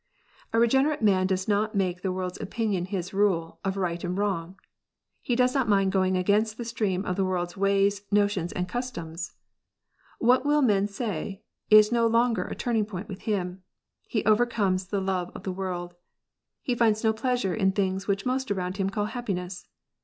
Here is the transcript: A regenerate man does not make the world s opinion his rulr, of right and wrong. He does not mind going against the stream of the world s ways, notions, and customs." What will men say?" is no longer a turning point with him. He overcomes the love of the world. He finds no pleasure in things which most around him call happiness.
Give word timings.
A 0.51 0.59
regenerate 0.59 1.03
man 1.03 1.27
does 1.27 1.47
not 1.47 1.75
make 1.75 2.01
the 2.01 2.11
world 2.11 2.31
s 2.31 2.39
opinion 2.41 2.85
his 2.85 3.11
rulr, 3.11 3.57
of 3.63 3.77
right 3.77 4.03
and 4.03 4.17
wrong. 4.17 4.57
He 5.21 5.35
does 5.35 5.53
not 5.53 5.69
mind 5.69 5.91
going 5.91 6.17
against 6.17 6.57
the 6.57 6.65
stream 6.65 7.05
of 7.05 7.17
the 7.17 7.23
world 7.23 7.49
s 7.49 7.57
ways, 7.57 8.01
notions, 8.11 8.51
and 8.51 8.67
customs." 8.67 9.33
What 10.27 10.43
will 10.43 10.63
men 10.63 10.87
say?" 10.87 11.43
is 11.69 11.91
no 11.91 12.07
longer 12.07 12.45
a 12.45 12.55
turning 12.55 12.85
point 12.85 13.09
with 13.09 13.21
him. 13.29 13.61
He 14.07 14.25
overcomes 14.25 14.87
the 14.87 15.01
love 15.01 15.29
of 15.35 15.43
the 15.43 15.53
world. 15.53 15.93
He 16.63 16.73
finds 16.73 17.03
no 17.03 17.13
pleasure 17.13 17.53
in 17.53 17.71
things 17.71 18.07
which 18.07 18.25
most 18.25 18.49
around 18.49 18.77
him 18.77 18.89
call 18.89 19.05
happiness. 19.05 19.67